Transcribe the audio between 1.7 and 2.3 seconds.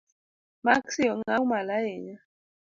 ahinya?